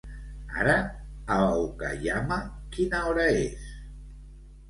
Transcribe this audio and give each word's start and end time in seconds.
Ara 0.59 0.77
a 1.35 1.35
Okayama 1.65 2.39
quina 2.77 3.01
hora 3.11 3.27
és? 3.43 3.69